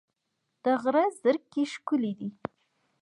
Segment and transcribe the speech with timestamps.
[0.63, 2.29] د غره زرکې ښکلې دي